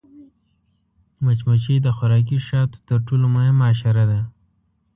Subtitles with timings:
[1.23, 4.21] مچمچۍ د خوراکي شاتو تر ټولو مهمه حشره ده